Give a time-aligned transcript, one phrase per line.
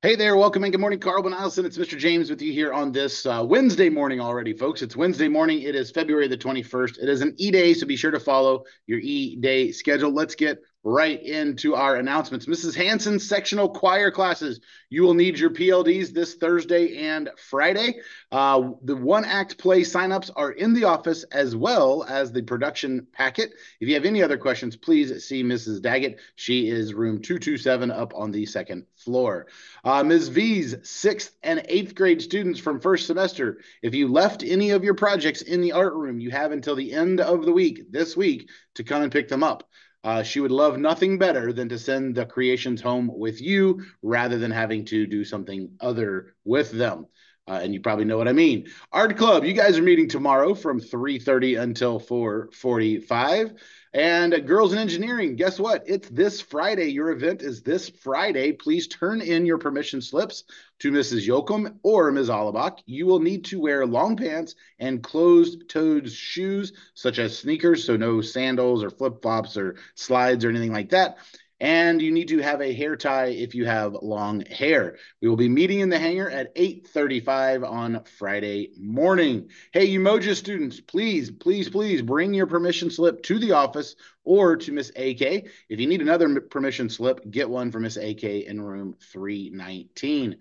[0.00, 1.64] Hey there, welcome and good morning, Carl Ben Eielson.
[1.64, 1.98] It's Mr.
[1.98, 4.80] James with you here on this uh, Wednesday morning already, folks.
[4.80, 5.62] It's Wednesday morning.
[5.62, 7.02] It is February the 21st.
[7.02, 10.12] It is an E Day, so be sure to follow your E Day schedule.
[10.12, 12.46] Let's get right into our announcements.
[12.46, 12.74] Mrs.
[12.74, 14.60] Hanson sectional choir classes.
[14.90, 18.00] You will need your PLDs this Thursday and Friday.
[18.30, 23.06] Uh, the one act play signups are in the office as well as the production
[23.12, 23.52] packet.
[23.80, 25.82] If you have any other questions, please see Mrs.
[25.82, 26.20] Daggett.
[26.36, 29.48] She is room 227 up on the second floor.
[29.84, 30.28] Uh, Ms.
[30.28, 33.60] V's sixth and eighth grade students from first semester.
[33.82, 36.92] If you left any of your projects in the art room, you have until the
[36.92, 39.68] end of the week, this week, to come and pick them up.
[40.08, 44.38] Uh, she would love nothing better than to send the creations home with you rather
[44.38, 47.04] than having to do something other with them.
[47.48, 48.66] Uh, and you probably know what I mean.
[48.92, 53.56] Art Club, you guys are meeting tomorrow from 3:30 until 4:45.
[53.94, 55.82] And uh, Girls in Engineering, guess what?
[55.86, 56.90] It's this Friday.
[56.90, 58.52] Your event is this Friday.
[58.52, 60.44] Please turn in your permission slips
[60.80, 61.26] to Mrs.
[61.26, 62.28] Yoakum or Ms.
[62.28, 62.80] Alabach.
[62.84, 68.20] You will need to wear long pants and closed-toed shoes, such as sneakers, so no
[68.20, 71.16] sandals or flip-flops or slides or anything like that
[71.60, 74.96] and you need to have a hair tie if you have long hair.
[75.20, 79.50] We will be meeting in the hangar at 8:35 on Friday morning.
[79.72, 84.72] Hey, Umoja students, please, please, please bring your permission slip to the office or to
[84.72, 85.48] Miss AK.
[85.68, 90.36] If you need another permission slip, get one for Miss AK in room 319.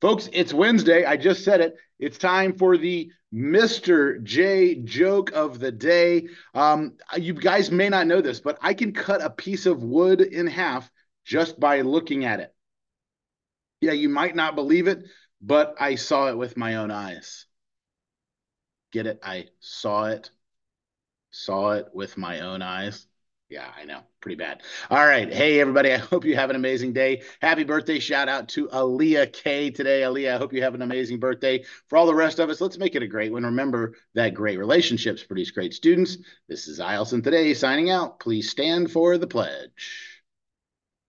[0.00, 1.04] Folks, it's Wednesday.
[1.04, 1.76] I just said it.
[2.04, 4.22] It's time for the Mr.
[4.22, 6.28] J joke of the day.
[6.52, 10.20] Um, you guys may not know this, but I can cut a piece of wood
[10.20, 10.90] in half
[11.24, 12.54] just by looking at it.
[13.80, 15.06] Yeah, you might not believe it,
[15.40, 17.46] but I saw it with my own eyes.
[18.92, 19.20] Get it?
[19.22, 20.30] I saw it.
[21.30, 23.06] Saw it with my own eyes.
[23.54, 24.00] Yeah, I know.
[24.20, 24.62] Pretty bad.
[24.90, 25.32] All right.
[25.32, 25.92] Hey, everybody.
[25.92, 27.22] I hope you have an amazing day.
[27.40, 28.00] Happy birthday.
[28.00, 30.00] Shout out to Aaliyah K today.
[30.00, 31.64] Aaliyah, I hope you have an amazing birthday.
[31.88, 33.44] For all the rest of us, let's make it a great one.
[33.44, 36.18] Remember that great relationships produce great students.
[36.48, 38.18] This is Eielson today signing out.
[38.18, 40.13] Please stand for the pledge.